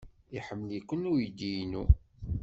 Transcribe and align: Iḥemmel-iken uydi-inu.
Iḥemmel-iken 0.37 1.09
uydi-inu. 1.11 1.83